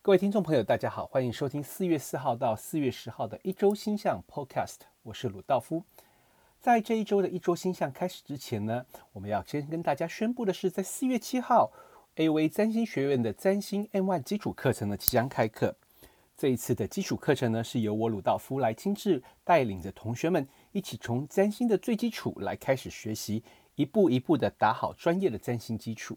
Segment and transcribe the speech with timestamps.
[0.00, 5.82] 各位听众朋友，大家好，欢迎收听四月四号到四月十号的一周星象 Podcast，我是鲁道夫。
[6.60, 11.72] 在这一周的一周星象开始之前呢，我们要先跟大家宣布的是，在四月七号
[12.16, 15.76] ，AV 占星学院的占星 N1 基础课程呢即将开课。
[16.38, 23.42] 这一次的基础课程呢，是由我鲁道夫来亲自带领着同学们一起从占星的最基础来开始学习，
[23.74, 26.16] 一步一步的打好专业的占星基础。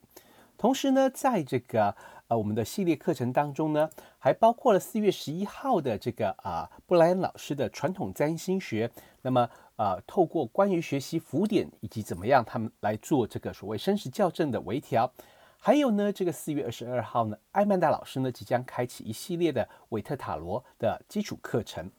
[0.62, 1.96] 同时呢，在这个
[2.28, 8.92] 呃我们的系列课程当中呢，还包括了四月十一号的这个啊布莱恩老师的传统占星学。
[9.24, 15.12] 那么呃，透过关于学习浮点以及怎么样他们来做这个所谓生时校正的微调，
[15.58, 21.90] 还有呢，这个四月二十二号呢，艾曼达老师呢即将开启一系列的韦特塔罗的基础课程。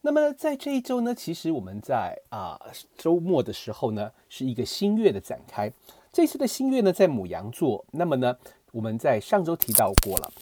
[0.00, 2.58] 那么在这一周呢，其实我们在啊
[2.96, 5.70] 周末的时候呢，是一个新月的展开。
[6.12, 7.84] 这次的新月呢，在牡羊座。
[7.92, 8.36] 那么呢，
[8.72, 10.32] 我们在上周提到过了，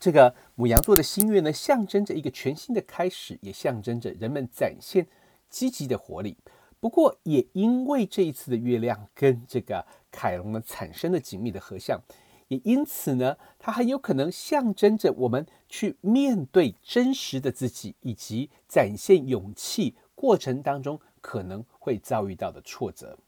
[0.00, 5.06] 这个牡羊座的新月呢，象征着一个全新的开始，也象征着人们展现
[5.50, 6.38] 积极的活力。
[6.80, 12.00] 不过，也因为这一次的月亮跟这个凯龙呢产生了紧密的合相，
[12.48, 23.18] 也因此呢，它很有可能象征着我们去面对真实的自己，以及展现勇气过程当中可能会遭遇到的挫折。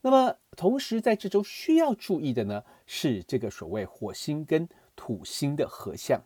[0.00, 6.22] 那么，同时在这周需要注意的呢，是这个所谓火星跟土星的合相。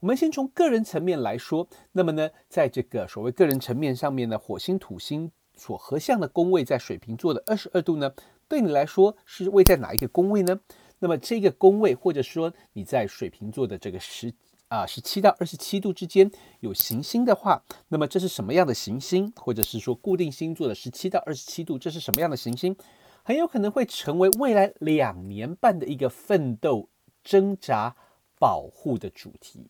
[0.00, 8.14] 我们先从个人层面来说，那么呢，在这个所谓个人层面上面呢，火星土星所合相的宫位在水瓶座的二十二度呢，
[8.48, 10.60] 对你来说是位在哪一个宫位呢？
[11.00, 14.32] 那么这个宫位，或者说你在水瓶座的这个十
[14.68, 19.30] 啊十七到二十七度之间有行星的话，那么这是什么样的行星？
[19.36, 22.74] 或者是说固定星座的十七到二十七度，这是什么样的行星？
[23.26, 26.88] 很有可能会成为未来两年半的一个奋斗、
[27.24, 27.96] 挣扎、
[28.38, 29.66] 保护的主题。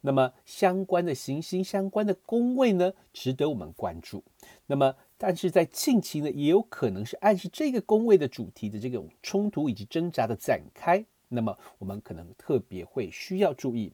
[0.00, 4.24] 那么相关的行星、相关的宫位呢，值得我们关注。
[4.66, 11.04] 那么，但是在近期呢，也有可能是暗示这个宫位的主题的这种冲突以及挣扎的展开。
[11.28, 13.92] 那么，我们可能特别会需要注意。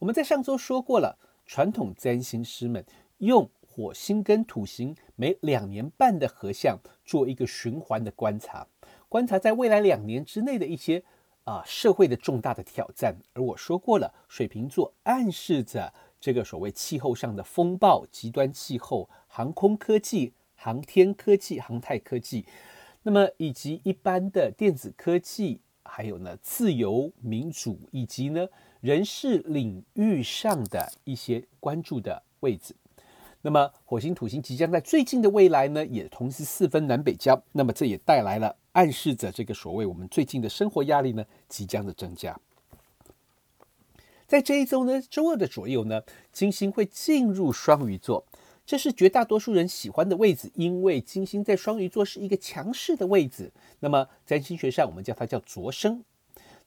[0.00, 1.16] 我们在上周说过了，
[1.46, 2.84] 传统占星师们
[3.16, 3.48] 用。
[3.78, 8.66] 火星跟土星每两年半的合相，做一个循环的观察，
[9.08, 11.00] 观察在未来两年之内的一些
[11.44, 13.14] 啊社会的重大的挑战。
[13.34, 22.44] 而我说过了，水瓶座暗示着这个所谓气候上的风暴、极端气候、航空科技、航天科技、航太科技，
[23.04, 28.48] 那么以及一般的电子科技，还有呢自由民主，以及呢
[28.80, 32.74] 人事领域上的一些关注的位置。
[33.42, 37.40] 那么火星、土星即将在最近的未来呢，也同时四分南北交。
[37.52, 42.38] 那么这也带来了暗示着这个所谓我们最近的生活压力呢，即将的增加。
[44.26, 48.26] 在这一周呢，周二的左右呢，金星会进入双鱼座，
[48.66, 53.50] 这是绝大多数人喜欢的位置，因为金星在双鱼座是一个强势的位置。
[53.80, 56.04] 那么在星学上，我们叫它叫卓升。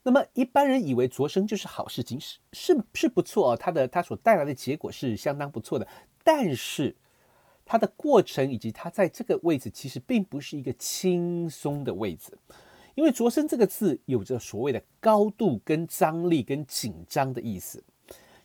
[0.02, 5.86] 那么一般人以为卓升就是好事情，是是是不错哦，它的它所带来的结果是相当不错的。
[6.24, 6.94] 但是，
[7.64, 12.36] 它的过程以及它在这个位置，其实并不是一个轻松的位置，
[12.94, 17.82] 因为“着身”这个字有着所谓的高度、跟张力、跟紧张的意思。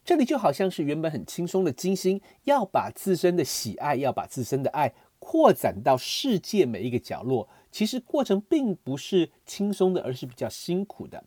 [0.06, 11.22] 这里就好像是原本很轻松的金星，要把自身的喜爱，要把自身的爱扩展到世界每一个角落，其实过程并不是轻松的，而是比较辛苦的。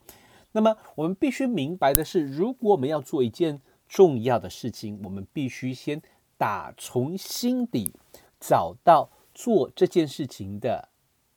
[0.53, 6.01] 那么，我们必须明白的是，如果我们要做一件重要的事情，我们必须先。
[6.41, 7.93] 打从心底
[8.41, 10.89] 找到做这件事情的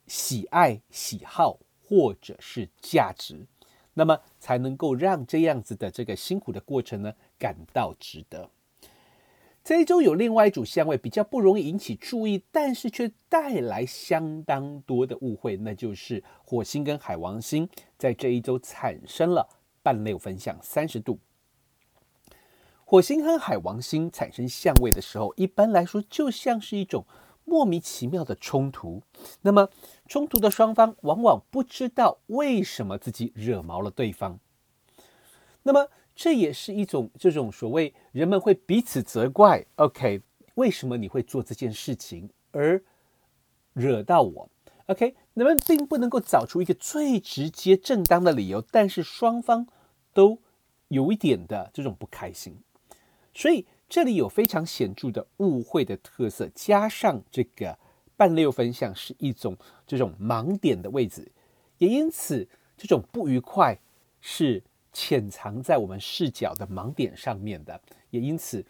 [0.06, 3.46] 喜爱、喜好或者是价值，
[3.92, 8.48] 那么才能够让这样子的这个辛苦的过程呢感到值得。
[9.62, 19.46] 这一周有另外一组相位比较不容易引起注意，但是却带来相当多的误会，那就是火星跟海王星在这一周产生了
[19.82, 21.18] 半六分相三十度。
[22.86, 27.06] 火星和海王星产生相位的时候，一般来说就像是一种
[27.44, 29.02] 莫名其妙的冲突。
[29.40, 29.70] 那么，
[30.06, 34.38] 冲突的双方往往不知道为什么自己惹毛了对方。
[35.62, 39.64] 那么，这也是一种这种所谓人们会彼此责怪。
[39.76, 40.20] OK，
[40.56, 42.82] 为什么你会做这件事情而
[43.72, 44.50] 惹到我
[44.86, 49.66] ？OK，人们并不能够找出一个最直接正当的理由，但是双方
[50.12, 50.38] 都
[50.88, 52.58] 有一点的这种不开心。
[53.34, 57.76] 所以这里有非常显著的误会的特色，加上这个
[58.16, 61.30] 半六分相是一种这种盲点的位置，
[61.78, 63.78] 也因此这种不愉快
[64.20, 68.64] 是潜藏在我们视角的盲点上面的，也因此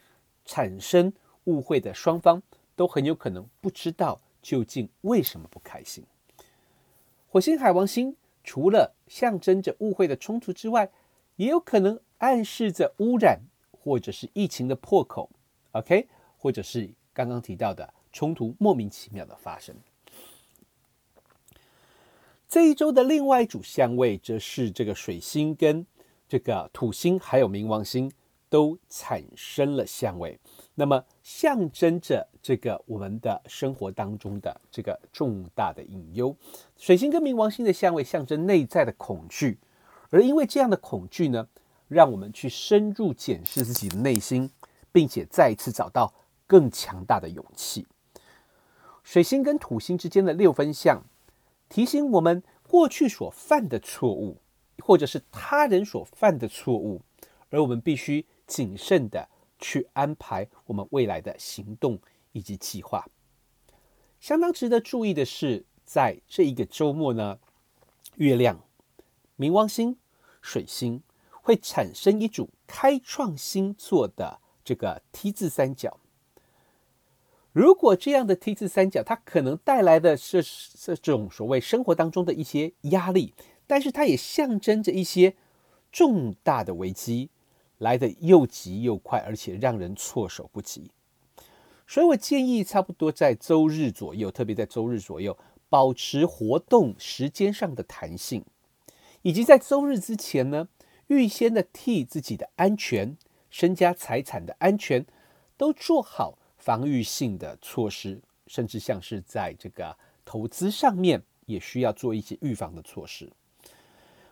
[0.45, 1.13] 产生
[1.45, 2.43] 误会的双方
[2.75, 6.03] 都很有可能不知道究竟为什么不开心。
[7.29, 10.91] 火星海王星除了象征着误会的冲突之外，
[11.37, 13.41] 也有可能暗示着污染
[13.85, 15.29] 或者是疫情的破口
[15.73, 16.09] ，OK，
[16.39, 19.77] 或者是刚刚提到的冲突莫名其妙的发生。
[22.49, 25.87] 这一周的另外一组相位，则是这个水星跟
[26.27, 28.11] 这个土星还有冥王星
[28.49, 30.41] 都产生了相位，
[30.75, 36.35] 那么象征着这个我们的生活当中的这个重大的隐忧。
[36.79, 39.59] 水星跟冥王星的相位象征内在的恐惧，
[40.09, 41.47] 而因为这样的恐惧呢，
[41.89, 44.51] 让我们去深入检视自己的内心，
[44.93, 46.13] 并且再一次找到
[46.47, 47.87] 更强大的勇气。
[49.03, 51.03] 水星跟土星之间的六分相。
[51.67, 54.37] 提醒我们过去所犯的错误，
[54.79, 57.01] 或者是他人所犯的错误，
[57.49, 59.29] 而我们必须谨慎地
[59.59, 61.99] 去安排我们未来的行动
[62.33, 63.09] 以及计划。
[64.21, 67.39] 相当值得注意的是，在这一个周末呢，
[68.17, 68.61] 月亮、
[69.37, 69.97] 冥王星、
[70.41, 71.03] 水星
[71.45, 76.01] 会产生一组开创星座的这个 T 字三角。
[77.53, 80.43] 如果这样的 T 字三角，它可能带来的是
[80.75, 83.35] 这种所谓生活当中的一些压力，
[83.67, 85.37] 但是它也象征着一些
[85.93, 87.29] 重大的危机，
[87.77, 90.91] 来的又急又快，而且让人措手不及。
[91.87, 95.37] 所以我建议，差不多在周日左右，特别在周日左右，
[95.69, 98.43] 保持活动时间上的弹性，
[99.21, 100.67] 以及在周日之前呢，
[101.09, 103.17] 预先的替自己的安全、
[103.51, 105.05] 身家财产的安全
[105.57, 106.39] 都做好。
[106.57, 113.31] 防御性的措施，甚至像是在这个投资上面，也需要做一些预防的措施。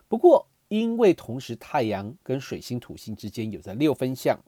[0.07, 4.39] 不过，因为同时太阳跟水星、土星之间有着六分相，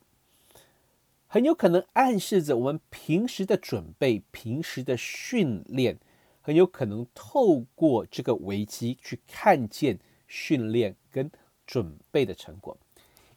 [1.27, 5.99] 很有可能暗示着我们平时的准备、平时的训练，
[6.41, 11.29] 很有可能透过这个危机去看见训练跟
[11.65, 12.77] 准备的成果。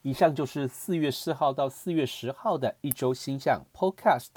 [0.03, 4.29] 以上就是四月四号到四月十号的一周星象 Podcast。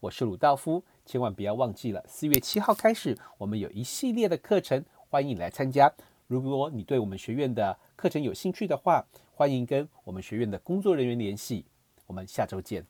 [0.00, 5.92] 我是鲁道夫，千万不要忘记了，四月七号开始，我们有一系列的课程，欢迎你来参加。
[6.28, 9.04] 如果你对我们学院的课程有兴趣的话，
[9.34, 11.64] 欢迎跟我们学院的工作人员联系。
[12.06, 12.86] 我们下周见。